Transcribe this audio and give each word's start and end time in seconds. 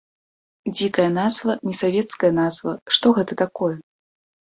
Дзікая 0.77 1.05
назва, 1.19 1.51
несавецкая 1.69 2.33
назва, 2.41 2.73
што 2.97 3.17
гэта 3.19 3.33
такое? 3.47 3.75